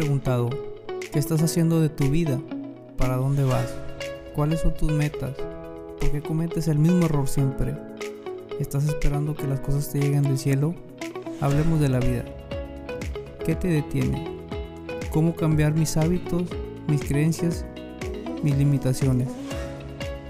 preguntado, 0.00 0.48
¿qué 1.12 1.18
estás 1.18 1.42
haciendo 1.42 1.78
de 1.78 1.90
tu 1.90 2.08
vida? 2.08 2.40
¿Para 2.96 3.16
dónde 3.16 3.44
vas? 3.44 3.68
¿Cuáles 4.34 4.60
son 4.60 4.72
tus 4.72 4.90
metas? 4.90 5.34
¿Por 6.00 6.10
qué 6.10 6.22
cometes 6.22 6.68
el 6.68 6.78
mismo 6.78 7.04
error 7.04 7.28
siempre? 7.28 7.76
¿Estás 8.58 8.86
esperando 8.88 9.34
que 9.34 9.46
las 9.46 9.60
cosas 9.60 9.90
te 9.92 10.00
lleguen 10.00 10.22
del 10.22 10.38
cielo? 10.38 10.74
Hablemos 11.42 11.80
de 11.80 11.90
la 11.90 12.00
vida. 12.00 12.24
¿Qué 13.44 13.54
te 13.54 13.68
detiene? 13.68 14.38
¿Cómo 15.10 15.36
cambiar 15.36 15.74
mis 15.74 15.98
hábitos, 15.98 16.44
mis 16.88 17.04
creencias, 17.04 17.66
mis 18.42 18.56
limitaciones? 18.56 19.28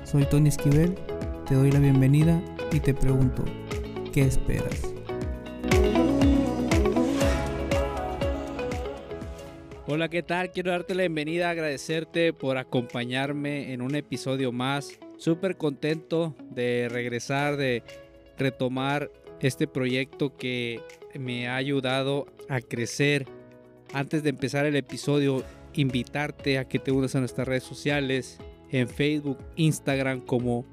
Soy 0.03 0.25
Tony 0.25 0.49
Esquivel, 0.49 0.97
te 1.49 1.55
doy 1.55 1.71
la 1.71 1.79
bienvenida 1.79 2.43
y 2.73 2.81
te 2.81 2.93
pregunto, 2.93 3.45
¿qué 4.13 4.23
esperas? 4.23 5.00
Hola, 9.93 10.09
¿qué 10.09 10.23
tal? 10.23 10.53
Quiero 10.53 10.71
darte 10.71 10.95
la 10.95 11.03
bienvenida, 11.03 11.51
agradecerte 11.51 12.33
por 12.33 12.59
acompañarme 12.59 13.73
en 13.73 13.83
un 13.83 13.97
episodio 13.97 14.53
más. 14.53 15.01
Súper 15.19 15.57
contento 15.57 16.37
de 16.49 16.89
regresar, 16.89 17.57
de 17.57 17.83
retomar 18.39 19.11
este 19.41 19.67
proyecto 19.67 20.37
que 20.37 20.81
me 21.19 21.49
ha 21.49 21.57
ayudado 21.57 22.27
a 22.49 22.61
crecer. 22.61 23.27
Antes 23.93 24.23
de 24.23 24.31
empezar 24.31 24.65
el 24.65 24.77
episodio, 24.77 25.43
invitarte 25.75 26.59
a 26.59 26.69
que 26.69 26.79
te 26.79 26.93
unas 26.93 27.17
a 27.17 27.19
nuestras 27.19 27.49
redes 27.49 27.65
sociales, 27.65 28.39
en 28.71 28.89
Facebook, 28.89 29.39
Instagram 29.57 30.21
como 30.21 30.65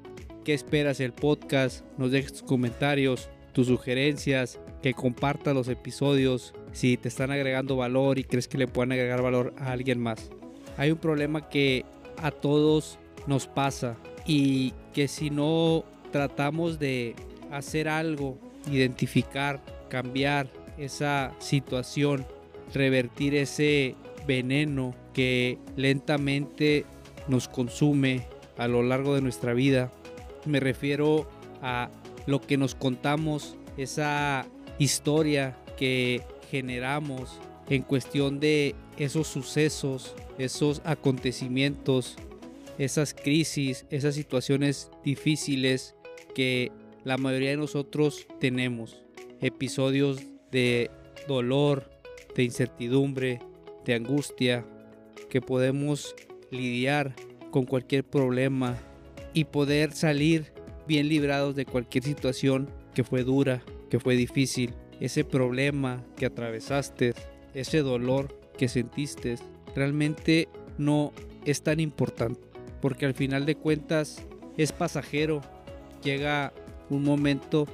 ¿Qué 0.44 0.54
esperas 0.54 1.00
el 1.00 1.12
podcast? 1.12 1.84
Nos 1.98 2.12
dejes 2.12 2.34
tus 2.34 2.42
comentarios, 2.44 3.28
tus 3.52 3.66
sugerencias, 3.66 4.60
que 4.82 4.94
compartas 4.94 5.54
los 5.54 5.68
episodios 5.68 6.54
si 6.72 6.96
te 6.96 7.08
están 7.08 7.30
agregando 7.30 7.76
valor 7.76 8.18
y 8.18 8.24
crees 8.24 8.48
que 8.48 8.58
le 8.58 8.68
puedan 8.68 8.92
agregar 8.92 9.22
valor 9.22 9.54
a 9.58 9.72
alguien 9.72 10.00
más. 10.00 10.30
Hay 10.76 10.90
un 10.92 10.98
problema 10.98 11.48
que 11.48 11.84
a 12.18 12.30
todos 12.30 12.98
nos 13.26 13.46
pasa 13.46 13.96
y 14.26 14.72
que 14.92 15.08
si 15.08 15.30
no 15.30 15.84
tratamos 16.12 16.78
de 16.78 17.14
hacer 17.50 17.88
algo, 17.88 18.38
identificar, 18.70 19.60
cambiar 19.88 20.48
esa 20.76 21.34
situación, 21.38 22.26
revertir 22.72 23.34
ese 23.34 23.96
veneno 24.26 24.94
que 25.12 25.58
lentamente 25.76 26.84
nos 27.26 27.48
consume 27.48 28.26
a 28.56 28.68
lo 28.68 28.82
largo 28.82 29.14
de 29.14 29.22
nuestra 29.22 29.54
vida. 29.54 29.90
Me 30.44 30.60
refiero 30.60 31.28
a 31.62 31.90
lo 32.26 32.40
que 32.40 32.56
nos 32.56 32.74
contamos, 32.74 33.56
esa 33.76 34.46
historia 34.78 35.56
que 35.76 36.22
generamos 36.50 37.40
en 37.68 37.82
cuestión 37.82 38.40
de 38.40 38.74
esos 38.96 39.26
sucesos, 39.26 40.14
esos 40.38 40.80
acontecimientos, 40.84 42.16
esas 42.78 43.12
crisis, 43.12 43.86
esas 43.90 44.14
situaciones 44.14 44.90
difíciles 45.04 45.94
que 46.34 46.72
la 47.04 47.18
mayoría 47.18 47.50
de 47.50 47.56
nosotros 47.56 48.26
tenemos. 48.40 49.02
Episodios 49.40 50.20
de 50.50 50.90
dolor, 51.26 51.90
de 52.34 52.44
incertidumbre, 52.44 53.40
de 53.84 53.94
angustia, 53.94 54.64
que 55.28 55.40
podemos 55.40 56.14
lidiar 56.50 57.14
con 57.50 57.64
cualquier 57.64 58.04
problema 58.04 58.78
y 59.34 59.44
poder 59.44 59.92
salir 59.92 60.52
bien 60.86 61.08
librados 61.08 61.54
de 61.54 61.66
cualquier 61.66 62.04
situación 62.04 62.70
que 62.94 63.04
fue 63.04 63.24
dura, 63.24 63.62
que 63.88 64.00
fue 64.00 64.16
difícil, 64.16 64.74
ese 65.00 65.24
problema 65.24 66.04
que 66.16 66.26
atravesaste, 66.26 67.14
ese 67.54 67.82
dolor 67.82 68.38
que 68.56 68.68
sentiste, 68.68 69.36
realmente 69.74 70.48
no 70.76 71.12
es 71.44 71.62
tan 71.62 71.80
importante, 71.80 72.40
porque 72.80 73.06
al 73.06 73.14
final 73.14 73.46
de 73.46 73.54
cuentas 73.54 74.22
es 74.56 74.72
pasajero, 74.72 75.40
llega 76.02 76.52
un 76.90 77.04
momento 77.04 77.66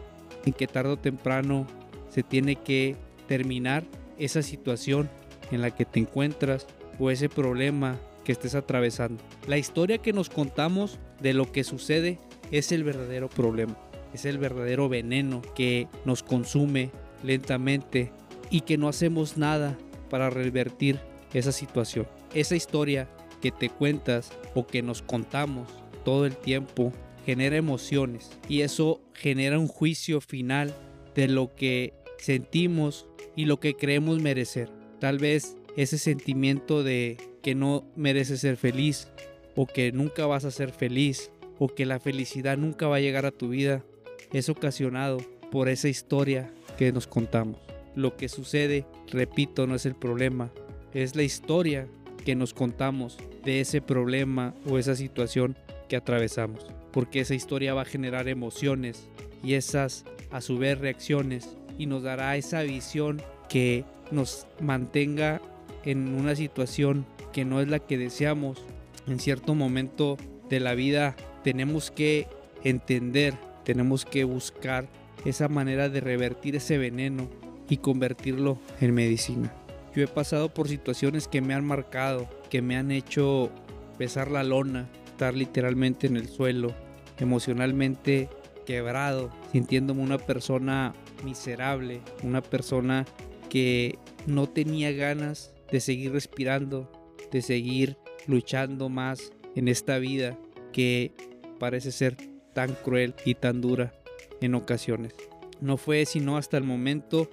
en 0.45 0.53
que 0.53 0.67
tarde 0.67 0.93
o 0.93 0.99
temprano 0.99 1.67
se 2.09 2.23
tiene 2.23 2.57
que 2.57 2.97
terminar 3.27 3.85
esa 4.19 4.43
situación 4.43 5.09
en 5.51 5.63
la 5.63 5.71
que 5.71 5.85
te 5.85 6.01
encuentras 6.01 6.67
o 6.99 7.11
ese 7.11 7.29
problema 7.29 7.99
que 8.25 8.33
estés 8.33 8.55
atravesando. 8.55 9.23
La 9.47 9.59
historia 9.59 9.99
que 9.99 10.13
nos 10.13 10.31
contamos 10.31 10.99
de 11.21 11.35
lo 11.35 11.51
que 11.51 11.65
sucede 11.65 12.19
es 12.51 12.73
el 12.73 12.85
verdadero 12.85 13.29
problema 13.29 13.77
es 14.15 14.25
el 14.25 14.39
verdadero 14.39 14.89
veneno 14.89 15.43
que 15.55 15.89
nos 16.05 16.23
consume 16.23 16.91
lentamente 17.23 18.13
y 18.51 18.61
que 18.61 18.79
no 18.79 18.89
hacemos 18.89 19.37
nada 19.37 19.77
para 20.09 20.31
revertir 20.31 21.01
esa 21.33 21.53
situación. 21.53 22.07
Esa 22.33 22.57
historia 22.57 23.09
que 23.43 23.51
te 23.51 23.69
cuentas 23.69 24.31
o 24.55 24.67
que 24.67 24.83
nos 24.83 25.03
contamos 25.03 25.69
todo 26.05 26.27
el 26.27 26.37
tiempo 26.37 26.93
genera 27.27 27.57
emociones 27.57 28.31
y 28.49 28.61
eso 28.61 29.01
genera 29.15 29.59
un 29.59 29.69
juicio 29.69 30.21
final 30.21 30.75
de 31.15 31.29
lo 31.29 31.55
que 31.55 31.95
sentimos 32.19 33.07
y 33.35 33.47
lo 33.47 33.59
que 33.59 33.75
creemos 33.75 34.21
merecer. 34.21 34.71
Tal 35.01 35.19
vez 35.19 35.57
ese 35.77 35.99
sentimiento 35.99 36.83
de 36.83 37.17
que 37.43 37.55
no 37.55 37.85
mereces 37.97 38.41
ser 38.41 38.57
feliz 38.57 39.09
o 39.57 39.67
que 39.67 39.93
nunca 39.93 40.27
vas 40.27 40.45
a 40.45 40.51
ser 40.51 40.71
feliz 40.71 41.31
o 41.59 41.69
que 41.69 41.87
la 41.87 41.99
felicidad 41.99 42.57
nunca 42.57 42.87
va 42.87 42.97
a 42.97 43.01
llegar 43.01 43.27
a 43.27 43.33
tu 43.33 43.49
vida 43.49 43.85
es 44.35 44.49
ocasionado 44.49 45.19
por 45.51 45.69
esa 45.69 45.89
historia 45.89 46.51
que 46.77 46.93
nos 46.93 47.07
contamos. 47.07 47.57
Lo 47.95 48.17
que 48.17 48.29
sucede, 48.29 48.85
repito, 49.11 49.67
no 49.67 49.77
es 49.77 49.87
el 49.87 49.95
problema, 49.95 50.51
es 50.93 51.15
la 51.15 51.23
historia 51.23 51.87
que 52.25 52.35
nos 52.35 52.53
contamos 52.53 53.17
de 53.45 53.61
ese 53.61 53.81
problema 53.81 54.53
o 54.69 54.79
esa 54.79 54.97
situación 54.97 55.57
que 55.89 55.97
atravesamos. 55.97 56.67
Porque 56.93 57.21
esa 57.21 57.35
historia 57.35 57.75
va 57.75 57.83
a 57.83 57.87
generar 57.87 58.29
emociones 58.29 59.07
y 59.45 59.55
esas 59.55 60.05
a 60.33 60.41
su 60.41 60.59
vez 60.59 60.79
reacciones 60.79 61.57
y 61.79 61.87
nos 61.87 62.03
dará 62.03 62.37
esa 62.37 62.63
visión 62.63 63.23
que 63.49 63.85
nos 64.11 64.49
mantenga 64.61 65.41
en 65.85 66.09
una 66.09 66.35
situación 66.35 67.07
que 67.33 67.45
no 67.45 67.61
es 67.61 67.69
la 67.69 67.79
que 67.79 67.99
deseamos. 67.99 68.65
En 69.07 69.21
cierto 69.21 69.55
momento 69.55 70.17
de 70.49 70.59
la 70.59 70.75
vida 70.75 71.15
tenemos 71.45 71.93
que 71.93 72.27
entender 72.65 73.35
tenemos 73.65 74.05
que 74.05 74.25
buscar 74.25 74.89
esa 75.25 75.49
manera 75.49 75.89
de 75.89 76.01
revertir 76.01 76.57
ese 76.57 76.79
veneno 76.79 77.29
y 77.69 77.79
convertirlo 77.79 78.59
en 78.81 78.95
medicina. 78.95 79.53
Yo 79.95 80.03
he 80.03 80.09
pasado 80.09 80.53
por 80.53 80.69
situaciones 80.69 81.29
que 81.29 81.41
me 81.41 81.55
han 81.55 81.65
marcado, 81.65 82.29
que 82.51 82.63
me 82.63 82.77
han 82.77 82.91
hecho 82.91 83.51
pesar 83.97 84.31
la 84.31 84.43
lona, 84.43 84.89
estar 85.07 85.35
literalmente 85.35 86.07
en 86.07 86.17
el 86.17 86.29
suelo, 86.29 86.75
emocionalmente 87.19 88.29
quebrado, 88.67 89.31
sintiéndome 89.53 90.03
una 90.03 90.19
persona 90.19 90.95
miserable, 91.25 92.01
una 92.23 92.43
persona 92.43 93.05
que 93.49 93.99
no 94.27 94.49
tenía 94.49 94.91
ganas 94.93 95.55
de 95.71 95.81
seguir 95.81 96.13
respirando, 96.13 96.91
de 97.31 97.43
seguir 97.43 97.97
luchando 98.27 98.89
más 98.89 99.33
en 99.55 99.69
esta 99.69 99.99
vida 99.99 100.37
que 100.73 101.13
parece 101.61 101.93
ser 101.93 102.17
tan 102.55 102.75
cruel 102.75 103.15
y 103.25 103.35
tan 103.35 103.61
dura 103.61 103.93
en 104.41 104.55
ocasiones. 104.55 105.15
No 105.61 105.77
fue 105.77 106.07
sino 106.07 106.37
hasta 106.37 106.57
el 106.57 106.65
momento 106.65 107.31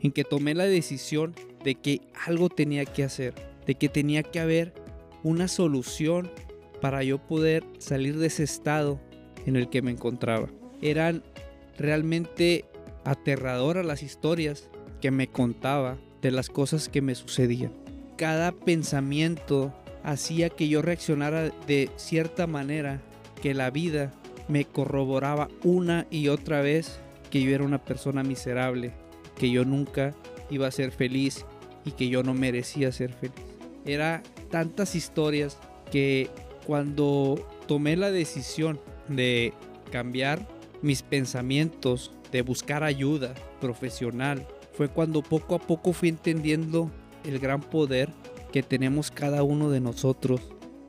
en 0.00 0.12
que 0.12 0.24
tomé 0.24 0.54
la 0.54 0.64
decisión 0.64 1.34
de 1.64 1.76
que 1.76 2.00
algo 2.26 2.48
tenía 2.48 2.84
que 2.84 3.04
hacer, 3.04 3.34
de 3.66 3.76
que 3.76 3.88
tenía 3.88 4.22
que 4.22 4.40
haber 4.40 4.72
una 5.22 5.46
solución 5.46 6.30
para 6.80 7.04
yo 7.04 7.18
poder 7.18 7.64
salir 7.78 8.18
de 8.18 8.26
ese 8.26 8.42
estado 8.42 9.00
en 9.46 9.56
el 9.56 9.70
que 9.70 9.82
me 9.82 9.92
encontraba. 9.92 10.48
Eran 10.80 11.22
realmente 11.78 12.64
aterradoras 13.04 13.86
las 13.86 14.02
historias 14.02 14.68
que 15.00 15.10
me 15.10 15.28
contaba 15.28 15.98
de 16.20 16.30
las 16.30 16.48
cosas 16.48 16.88
que 16.88 17.02
me 17.02 17.14
sucedían. 17.14 17.72
Cada 18.16 18.52
pensamiento 18.52 19.72
hacía 20.02 20.50
que 20.50 20.68
yo 20.68 20.82
reaccionara 20.82 21.50
de 21.66 21.90
cierta 21.96 22.46
manera 22.46 23.00
que 23.40 23.54
la 23.54 23.70
vida 23.70 24.12
me 24.52 24.66
corroboraba 24.66 25.48
una 25.64 26.06
y 26.10 26.28
otra 26.28 26.60
vez 26.60 27.00
que 27.30 27.40
yo 27.40 27.54
era 27.54 27.64
una 27.64 27.82
persona 27.82 28.22
miserable, 28.22 28.92
que 29.38 29.50
yo 29.50 29.64
nunca 29.64 30.14
iba 30.50 30.66
a 30.66 30.70
ser 30.70 30.92
feliz 30.92 31.46
y 31.86 31.92
que 31.92 32.10
yo 32.10 32.22
no 32.22 32.34
merecía 32.34 32.92
ser 32.92 33.14
feliz. 33.14 33.34
Era 33.86 34.22
tantas 34.50 34.94
historias 34.94 35.56
que 35.90 36.28
cuando 36.66 37.48
tomé 37.66 37.96
la 37.96 38.10
decisión 38.10 38.78
de 39.08 39.54
cambiar 39.90 40.46
mis 40.82 41.02
pensamientos, 41.02 42.12
de 42.30 42.42
buscar 42.42 42.84
ayuda 42.84 43.32
profesional, 43.58 44.46
fue 44.74 44.88
cuando 44.88 45.22
poco 45.22 45.54
a 45.54 45.60
poco 45.60 45.94
fui 45.94 46.10
entendiendo 46.10 46.90
el 47.24 47.38
gran 47.38 47.62
poder 47.62 48.10
que 48.52 48.62
tenemos 48.62 49.10
cada 49.10 49.44
uno 49.44 49.70
de 49.70 49.80
nosotros. 49.80 50.42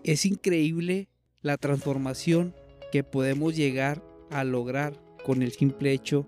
Es 0.04 0.26
increíble 0.26 1.08
la 1.42 1.56
transformación 1.56 2.54
que 2.94 3.04
podemos 3.04 3.56
llegar 3.56 4.04
a 4.30 4.44
lograr 4.44 4.94
con 5.26 5.42
el 5.42 5.52
simple 5.52 5.94
hecho 5.94 6.28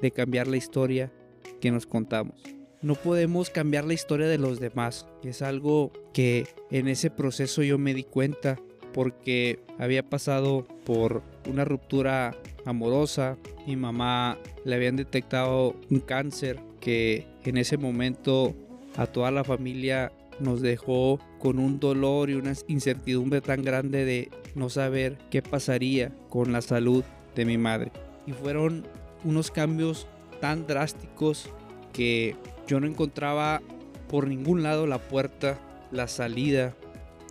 de 0.00 0.12
cambiar 0.12 0.46
la 0.46 0.56
historia 0.56 1.12
que 1.60 1.72
nos 1.72 1.84
contamos. 1.84 2.40
no 2.80 2.94
podemos 2.94 3.50
cambiar 3.50 3.84
la 3.84 3.94
historia 3.94 4.28
de 4.28 4.38
los 4.38 4.60
demás. 4.60 5.08
Es 5.24 5.42
algo 5.42 5.90
que 6.12 6.46
en 6.70 6.86
ese 6.86 7.10
proceso 7.10 7.64
yo 7.64 7.76
me 7.76 7.92
di 7.92 8.04
cuenta 8.04 8.56
porque 8.94 9.58
había 9.80 10.08
pasado 10.08 10.64
por 10.84 11.24
una 11.50 11.64
ruptura 11.64 12.36
amorosa. 12.64 13.36
Mi 13.66 13.74
mamá 13.74 14.38
le 14.64 14.76
habían 14.76 14.94
detectado 14.94 15.74
un 15.90 15.98
cáncer 15.98 16.60
que 16.78 17.26
en 17.42 17.56
ese 17.56 17.78
momento 17.78 18.54
a 18.96 19.08
toda 19.08 19.32
la 19.32 19.42
familia 19.42 20.12
nos 20.38 20.60
dejó 20.60 21.18
con 21.38 21.58
un 21.58 21.78
dolor 21.78 22.30
y 22.30 22.34
una 22.34 22.54
incertidumbre 22.68 23.40
tan 23.40 23.62
grande 23.62 24.04
de 24.04 24.30
no 24.54 24.70
saber 24.70 25.18
qué 25.30 25.42
pasaría 25.42 26.12
con 26.28 26.52
la 26.52 26.62
salud 26.62 27.04
de 27.34 27.44
mi 27.44 27.58
madre. 27.58 27.92
Y 28.26 28.32
fueron 28.32 28.86
unos 29.24 29.50
cambios 29.50 30.06
tan 30.40 30.66
drásticos 30.66 31.48
que 31.92 32.36
yo 32.66 32.80
no 32.80 32.86
encontraba 32.86 33.62
por 34.08 34.28
ningún 34.28 34.62
lado 34.62 34.86
la 34.86 34.98
puerta, 34.98 35.58
la 35.90 36.08
salida, 36.08 36.74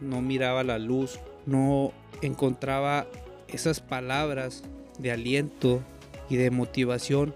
no 0.01 0.21
miraba 0.21 0.63
la 0.63 0.79
luz, 0.79 1.19
no 1.45 1.91
encontraba 2.21 3.07
esas 3.47 3.79
palabras 3.79 4.63
de 4.99 5.11
aliento 5.11 5.81
y 6.29 6.37
de 6.37 6.51
motivación 6.51 7.33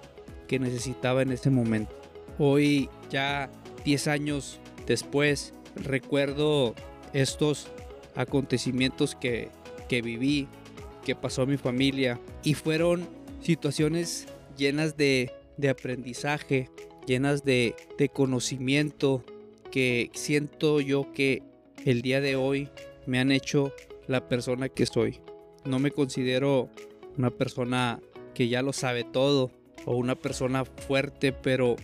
que 0.48 0.60
necesitaba 0.60 1.22
en 1.22 1.32
ese 1.32 1.50
momento. 1.50 1.96
Hoy, 2.38 2.90
ya 3.10 3.50
10 3.86 4.08
años 4.08 4.60
después, 4.88 5.54
recuerdo 5.76 6.76
estos 7.14 7.68
acontecimientos 8.16 9.16
que, 9.16 9.50
que 9.88 10.02
viví, 10.02 10.48
que 11.04 11.16
pasó 11.16 11.44
a 11.44 11.46
mi 11.46 11.58
familia 11.58 12.20
y 12.44 12.54
fueron 12.54 13.08
situaciones 13.42 14.28
llenas 14.58 14.98
de, 14.98 15.32
de 15.58 15.70
aprendizaje, 15.70 16.70
llenas 17.08 17.44
de, 17.44 17.76
de 17.98 18.10
conocimiento 18.10 19.24
que 19.72 20.12
siento 20.14 20.82
yo 20.82 21.12
que 21.14 21.44
el 21.86 22.02
día 22.02 22.22
de 22.22 22.36
hoy 22.36 22.70
me 23.06 23.20
han 23.20 23.32
hecho 23.32 23.74
la 24.08 24.28
persona 24.28 24.70
que 24.70 24.86
soy. 24.86 25.20
No 25.66 25.80
me 25.80 25.92
considero 25.92 26.70
una 27.18 27.30
persona 27.30 28.00
que 28.34 28.48
ya 28.48 28.62
lo 28.62 28.74
sabe 28.74 29.04
todo 29.04 29.52
o 29.86 29.96
una 29.96 30.16
persona 30.16 30.66
fuerte, 30.66 31.32
pero 31.32 31.76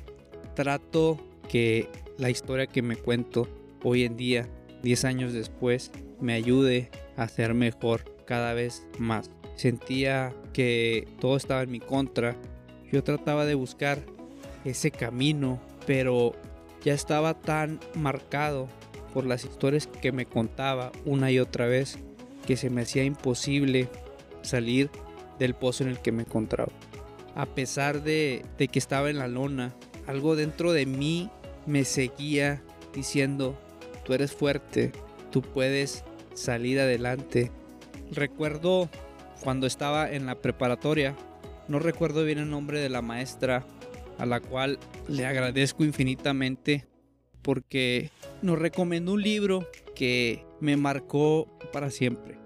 trato 0.55 1.19
que 1.49 1.87
la 2.17 2.29
historia 2.29 2.67
que 2.67 2.81
me 2.81 2.95
cuento 2.95 3.47
hoy 3.85 4.03
en 4.03 4.17
día, 4.17 4.49
10 4.81 5.05
años 5.05 5.33
después, 5.33 5.91
me 6.19 6.33
ayude 6.33 6.89
a 7.17 7.27
ser 7.27 7.53
mejor 7.53 8.03
cada 8.25 8.53
vez 8.55 8.83
más. 8.97 9.29
Sentía 9.55 10.33
que 10.53 11.07
todo 11.19 11.37
estaba 11.37 11.61
en 11.61 11.71
mi 11.71 11.79
contra. 11.79 12.35
Yo 12.91 13.03
trataba 13.03 13.45
de 13.45 13.53
buscar 13.53 13.99
ese 14.65 14.89
camino, 14.89 15.61
pero 15.85 16.33
ya 16.83 16.93
estaba 16.93 17.39
tan 17.39 17.79
marcado 17.93 18.67
por 19.13 19.25
las 19.25 19.45
historias 19.45 19.87
que 19.87 20.11
me 20.11 20.25
contaba 20.25 20.91
una 21.05 21.31
y 21.31 21.39
otra 21.39 21.67
vez 21.67 21.99
que 22.47 22.57
se 22.57 22.71
me 22.71 22.81
hacía 22.81 23.03
imposible 23.03 23.87
salir 24.41 24.89
del 25.37 25.53
pozo 25.53 25.83
en 25.83 25.91
el 25.91 25.99
que 25.99 26.11
me 26.11 26.23
encontraba. 26.23 26.71
A 27.35 27.45
pesar 27.45 28.01
de, 28.01 28.43
de 28.57 28.67
que 28.67 28.79
estaba 28.79 29.11
en 29.11 29.19
la 29.19 29.27
lona, 29.27 29.75
algo 30.07 30.35
dentro 30.35 30.73
de 30.73 30.87
mí 30.87 31.29
me 31.67 31.85
seguía 31.85 32.63
diciendo, 32.93 33.57
tú 34.05 34.13
eres 34.13 34.31
fuerte, 34.31 34.91
tú 35.31 35.41
puedes 35.41 36.03
salir 36.33 36.79
adelante. 36.79 37.51
Recuerdo 38.11 38.89
cuando 39.41 39.67
estaba 39.67 40.11
en 40.11 40.25
la 40.25 40.35
preparatoria, 40.35 41.15
no 41.67 41.79
recuerdo 41.79 42.23
bien 42.23 42.37
el 42.37 42.49
nombre 42.49 42.79
de 42.79 42.89
la 42.89 43.01
maestra, 43.01 43.65
a 44.17 44.25
la 44.25 44.39
cual 44.39 44.79
le 45.07 45.25
agradezco 45.25 45.83
infinitamente 45.83 46.87
porque 47.41 48.09
nos 48.41 48.57
recomendó 48.57 49.13
un 49.13 49.21
libro 49.21 49.67
que 49.93 50.45
me 50.59 50.77
marcó 50.77 51.47
para 51.73 51.89
siempre. 51.89 52.37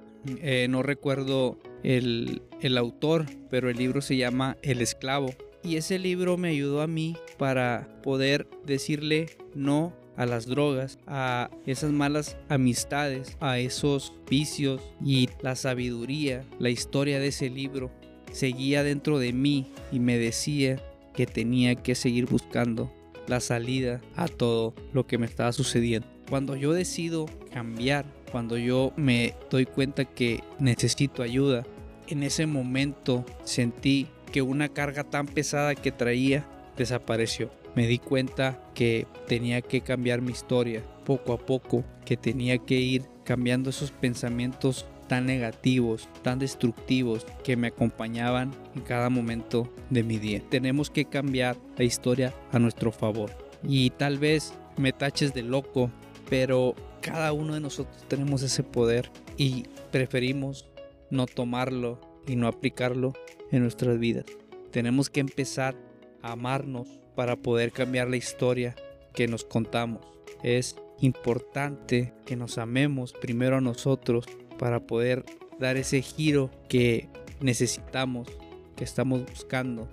Eh, 0.41 0.67
no 0.69 0.83
recuerdo 0.83 1.57
el, 1.83 2.41
el 2.61 2.77
autor, 2.77 3.25
pero 3.50 3.69
el 3.69 3.77
libro 3.77 4.01
se 4.01 4.17
llama 4.17 4.57
El 4.61 4.81
esclavo. 4.81 5.33
Y 5.63 5.75
ese 5.75 6.00
libro 6.00 6.38
me 6.38 6.50
ayudó 6.50 6.81
a 6.81 6.88
mí 6.88 7.15
para 7.38 7.88
poder 8.01 8.47
decirle 8.65 9.38
no 9.56 9.94
a 10.19 10.25
las 10.25 10.45
drogas, 10.45 11.00
a 11.07 11.50
esas 11.66 11.94
malas 11.94 12.36
amistades, 12.50 13.38
a 13.39 13.57
esos 13.57 14.13
vicios 14.30 14.81
y 15.04 15.30
la 15.42 15.56
sabiduría, 15.56 16.44
la 16.60 16.69
historia 16.69 17.19
de 17.19 17.27
ese 17.27 17.50
libro 17.50 17.89
seguía 18.33 18.83
dentro 18.83 19.18
de 19.18 19.31
mí 19.31 19.71
y 19.94 20.01
me 20.01 20.18
decía 20.18 20.83
que 21.13 21.25
tenía 21.25 21.75
que 21.75 21.95
seguir 21.95 22.25
buscando 22.25 22.92
la 23.27 23.39
salida 23.39 24.01
a 24.18 24.27
todo 24.27 24.74
lo 24.92 25.07
que 25.07 25.18
me 25.18 25.25
estaba 25.25 25.54
sucediendo. 25.54 26.07
Cuando 26.30 26.57
yo 26.57 26.74
decido 26.74 27.27
cambiar, 27.54 28.06
cuando 28.30 28.57
yo 28.57 28.92
me 28.98 29.36
doy 29.50 29.66
cuenta 29.66 30.04
que 30.04 30.44
necesito 30.60 31.24
ayuda, 31.24 31.66
en 32.07 32.24
ese 32.24 32.45
momento 32.45 33.25
sentí 33.45 34.07
que 34.33 34.42
una 34.42 34.68
carga 34.68 35.06
tan 35.06 35.27
pesada 35.27 35.75
que 35.75 35.94
traía 35.94 36.45
desapareció. 36.75 37.50
Me 37.80 37.88
di 37.88 37.98
cuenta 37.98 38.62
que 38.74 39.08
tenía 39.30 39.62
que 39.62 39.80
cambiar 39.80 40.22
mi 40.22 40.34
historia 40.34 40.84
poco 41.06 41.31
a 41.31 41.38
poco, 41.38 41.86
que 42.04 42.18
tenía 42.18 42.58
que 42.58 42.76
ir 42.76 43.04
cambiando 43.24 43.70
esos 43.70 43.92
pensamientos 43.92 44.86
tan 45.08 45.26
negativos, 45.26 46.10
tan 46.22 46.40
destructivos 46.40 47.26
que 47.42 47.56
me 47.56 47.68
acompañaban 47.68 48.52
en 48.76 48.81
cada 48.81 49.10
momento 49.10 49.74
de 49.90 50.04
mi 50.04 50.18
día. 50.18 50.42
Tenemos 50.50 50.90
que 50.90 51.06
cambiar 51.06 51.56
la 51.78 51.86
historia 51.86 52.34
a 52.52 52.60
nuestro 52.60 52.92
favor. 52.92 53.31
Y 53.64 53.92
tal 53.92 54.18
vez 54.18 54.54
me 54.76 54.92
taches 54.92 55.34
de 55.34 55.44
loco, 55.44 55.90
pero 56.30 56.76
cada 57.00 57.31
uno 57.31 57.54
de 57.54 57.62
nosotros 57.62 58.04
tenemos 58.10 58.44
ese 58.44 58.64
poder 58.64 59.10
y 59.38 59.64
preferimos 59.90 60.66
no 61.12 61.28
tomarlo 61.28 62.02
y 62.28 62.36
no 62.36 62.50
aplicarlo 62.50 63.14
en 63.54 63.62
nuestras 63.62 63.98
vidas. 64.00 64.26
Tenemos 64.70 65.10
que 65.10 65.22
empezar 65.22 65.78
a 66.22 66.34
amarnos 66.34 67.00
para 67.19 67.36
poder 67.36 67.74
cambiar 67.74 68.07
la 68.07 68.16
historia 68.16 68.77
que 69.13 69.27
nos 69.27 69.44
contamos. 69.44 70.00
Es 70.42 70.77
importante 71.01 72.13
que 72.25 72.38
nos 72.38 72.57
amemos 72.57 73.12
primero 73.12 73.57
a 73.57 73.62
nosotros 73.62 74.24
para 74.57 74.88
poder 74.88 75.25
dar 75.60 75.75
ese 75.75 76.01
giro 76.01 76.50
que 76.69 77.10
necesitamos, 77.42 78.30
que 78.77 78.86
estamos 78.86 79.25
buscando 79.25 79.89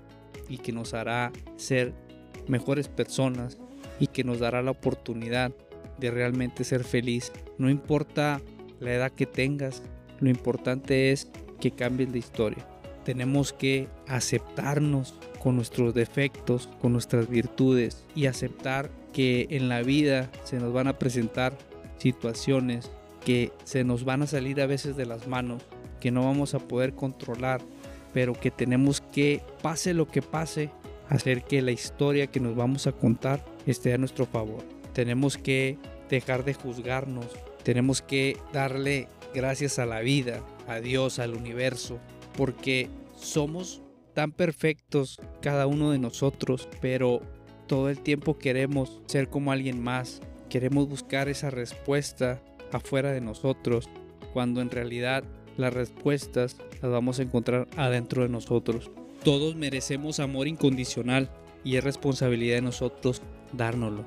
y 0.48 0.58
que 0.58 0.70
nos 0.70 0.94
hará 0.94 1.32
ser 1.56 1.94
mejores 2.46 2.86
personas 2.86 3.58
y 3.98 4.06
que 4.06 4.22
nos 4.22 4.38
dará 4.38 4.62
la 4.62 4.70
oportunidad 4.70 5.50
de 5.98 6.12
realmente 6.12 6.62
ser 6.62 6.84
feliz. 6.84 7.32
No 7.58 7.68
importa 7.70 8.40
la 8.78 8.94
edad 8.94 9.10
que 9.10 9.26
tengas, 9.26 9.82
lo 10.20 10.30
importante 10.30 11.10
es 11.10 11.28
que 11.58 11.72
cambies 11.72 12.12
la 12.12 12.18
historia. 12.18 12.68
Tenemos 13.06 13.52
que 13.52 13.86
aceptarnos 14.08 15.14
con 15.40 15.54
nuestros 15.54 15.94
defectos, 15.94 16.68
con 16.82 16.92
nuestras 16.92 17.28
virtudes 17.28 18.04
y 18.16 18.26
aceptar 18.26 18.90
que 19.12 19.46
en 19.50 19.68
la 19.68 19.82
vida 19.82 20.28
se 20.42 20.58
nos 20.58 20.72
van 20.72 20.88
a 20.88 20.98
presentar 20.98 21.56
situaciones 21.98 22.90
que 23.24 23.52
se 23.62 23.84
nos 23.84 24.04
van 24.04 24.22
a 24.22 24.26
salir 24.26 24.60
a 24.60 24.66
veces 24.66 24.96
de 24.96 25.06
las 25.06 25.28
manos, 25.28 25.62
que 26.00 26.10
no 26.10 26.24
vamos 26.24 26.54
a 26.54 26.58
poder 26.58 26.94
controlar, 26.94 27.60
pero 28.12 28.32
que 28.32 28.50
tenemos 28.50 29.00
que, 29.00 29.40
pase 29.62 29.94
lo 29.94 30.08
que 30.08 30.20
pase, 30.20 30.70
hacer 31.08 31.44
que 31.44 31.62
la 31.62 31.70
historia 31.70 32.26
que 32.26 32.40
nos 32.40 32.56
vamos 32.56 32.88
a 32.88 32.92
contar 32.92 33.44
esté 33.68 33.94
a 33.94 33.98
nuestro 33.98 34.26
favor. 34.26 34.64
Tenemos 34.94 35.38
que 35.38 35.78
dejar 36.10 36.44
de 36.44 36.54
juzgarnos, 36.54 37.26
tenemos 37.62 38.02
que 38.02 38.36
darle 38.52 39.06
gracias 39.32 39.78
a 39.78 39.86
la 39.86 40.00
vida, 40.00 40.40
a 40.66 40.80
Dios, 40.80 41.20
al 41.20 41.36
universo, 41.36 42.00
porque 42.36 42.88
somos 43.16 43.82
tan 44.14 44.32
perfectos 44.32 45.20
cada 45.42 45.66
uno 45.66 45.90
de 45.90 45.98
nosotros, 45.98 46.68
pero 46.80 47.20
todo 47.66 47.90
el 47.90 48.00
tiempo 48.00 48.38
queremos 48.38 49.00
ser 49.06 49.28
como 49.28 49.52
alguien 49.52 49.82
más, 49.82 50.20
queremos 50.48 50.88
buscar 50.88 51.28
esa 51.28 51.50
respuesta 51.50 52.40
afuera 52.72 53.12
de 53.12 53.20
nosotros, 53.20 53.88
cuando 54.32 54.60
en 54.60 54.70
realidad 54.70 55.24
las 55.56 55.72
respuestas 55.72 56.56
las 56.82 56.90
vamos 56.90 57.18
a 57.18 57.22
encontrar 57.22 57.68
adentro 57.76 58.22
de 58.22 58.28
nosotros. 58.28 58.90
Todos 59.24 59.56
merecemos 59.56 60.20
amor 60.20 60.46
incondicional 60.46 61.30
y 61.64 61.76
es 61.76 61.84
responsabilidad 61.84 62.56
de 62.56 62.62
nosotros 62.62 63.22
dárnoslo. 63.52 64.04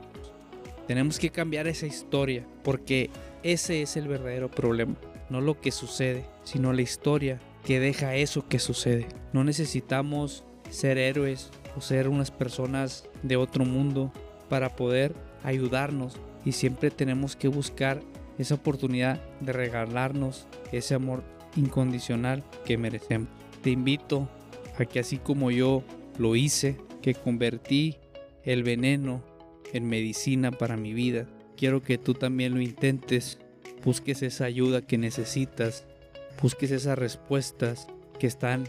Tenemos 0.87 1.19
que 1.19 1.29
cambiar 1.29 1.67
esa 1.67 1.85
historia 1.85 2.47
porque 2.63 3.09
ese 3.43 3.81
es 3.81 3.97
el 3.97 4.07
verdadero 4.07 4.49
problema, 4.49 4.95
no 5.29 5.41
lo 5.41 5.59
que 5.59 5.71
sucede, 5.71 6.25
sino 6.43 6.73
la 6.73 6.81
historia 6.81 7.39
que 7.69 7.79
deja 7.79 8.15
eso 8.15 8.47
que 8.47 8.57
sucede. 8.57 9.05
No 9.31 9.43
necesitamos 9.43 10.43
ser 10.71 10.97
héroes 10.97 11.51
o 11.77 11.81
ser 11.81 12.07
unas 12.07 12.31
personas 12.31 13.07
de 13.21 13.35
otro 13.35 13.63
mundo 13.63 14.11
para 14.49 14.75
poder 14.75 15.13
ayudarnos 15.43 16.17
y 16.43 16.53
siempre 16.53 16.89
tenemos 16.89 17.35
que 17.35 17.47
buscar 17.47 18.01
esa 18.39 18.55
oportunidad 18.55 19.21
de 19.39 19.53
regalarnos 19.53 20.47
ese 20.71 20.95
amor 20.95 21.23
incondicional 21.55 22.43
que 22.65 22.79
merecemos. 22.79 23.29
Te 23.61 23.69
invito 23.69 24.27
a 24.79 24.85
que 24.85 24.99
así 24.99 25.17
como 25.17 25.51
yo 25.51 25.83
lo 26.17 26.35
hice, 26.35 26.75
que 27.03 27.13
convertí 27.13 27.97
el 28.45 28.63
veneno 28.63 29.21
en 29.73 29.87
medicina 29.87 30.49
para 30.49 30.75
mi 30.75 30.93
vida. 30.93 31.27
Quiero 31.55 31.83
que 31.83 31.99
tú 31.99 32.15
también 32.15 32.55
lo 32.55 32.61
intentes, 32.61 33.37
busques 33.85 34.23
esa 34.23 34.45
ayuda 34.45 34.81
que 34.81 34.97
necesitas, 34.97 35.85
busques 36.41 36.71
esas 36.71 36.97
respuestas 36.97 37.87
que 38.17 38.27
están 38.27 38.65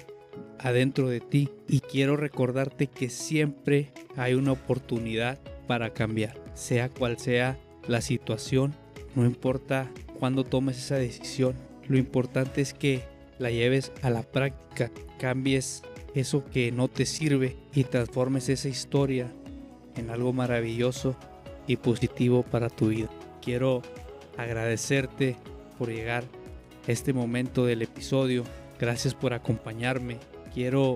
adentro 0.59 1.09
de 1.09 1.21
ti 1.21 1.51
y 1.69 1.81
quiero 1.81 2.17
recordarte 2.17 2.87
que 2.87 3.11
siempre 3.11 3.93
hay 4.17 4.35
una 4.35 4.53
oportunidad 4.53 5.39
para 5.67 5.91
cambiar, 5.91 6.43
sea 6.55 6.89
cual 6.89 7.19
sea 7.19 7.59
la 7.87 8.01
situación, 8.01 8.75
no 9.15 9.25
importa 9.25 9.91
cuándo 10.19 10.45
tomes 10.45 10.79
esa 10.79 10.97
decisión, 10.97 11.55
lo 11.89 11.97
importante 11.97 12.61
es 12.61 12.75
que 12.75 13.03
la 13.39 13.51
lleves 13.51 13.93
a 14.03 14.11
la 14.11 14.23
práctica, 14.23 14.91
cambies 15.19 15.83
eso 16.15 16.45
que 16.45 16.73
no 16.73 16.89
te 16.89 17.07
sirve 17.07 17.57
y 17.75 17.85
transformes 17.85 18.49
esa 18.49 18.69
historia 18.69 19.33
en 19.97 20.11
algo 20.11 20.33
maravilloso 20.33 21.17
y 21.67 21.77
positivo 21.77 22.43
para 22.43 22.69
tu 22.69 22.89
vida. 22.89 23.09
Quiero 23.41 23.83
agradecerte 24.37 25.37
por 25.79 25.89
llegar 25.89 26.25
este 26.87 27.13
momento 27.13 27.65
del 27.65 27.83
episodio. 27.83 28.45
Gracias 28.79 29.15
por 29.15 29.33
acompañarme. 29.33 30.19
Quiero 30.55 30.95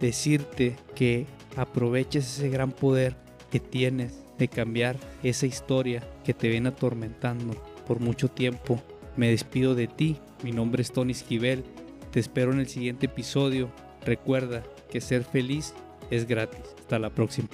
decirte 0.00 0.76
que 0.94 1.26
aproveches 1.56 2.38
ese 2.38 2.48
gran 2.48 2.72
poder 2.72 3.16
que 3.50 3.60
tienes 3.60 4.22
de 4.38 4.48
cambiar 4.48 4.96
esa 5.22 5.46
historia 5.46 6.02
que 6.24 6.34
te 6.34 6.48
viene 6.48 6.68
atormentando 6.68 7.54
por 7.86 8.00
mucho 8.00 8.28
tiempo. 8.28 8.82
Me 9.16 9.30
despido 9.30 9.74
de 9.74 9.86
ti. 9.86 10.18
Mi 10.42 10.52
nombre 10.52 10.82
es 10.82 10.92
Tony 10.92 11.12
Esquivel. 11.12 11.64
Te 12.10 12.20
espero 12.20 12.52
en 12.52 12.60
el 12.60 12.68
siguiente 12.68 13.06
episodio. 13.06 13.70
Recuerda 14.04 14.62
que 14.90 15.00
ser 15.00 15.24
feliz 15.24 15.74
es 16.10 16.26
gratis. 16.26 16.60
Hasta 16.78 16.98
la 16.98 17.10
próxima. 17.10 17.48